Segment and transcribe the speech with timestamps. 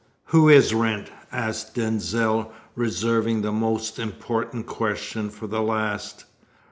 [0.29, 6.25] "Who is Wrent?" asked Denzil, reserving the most important question for the last.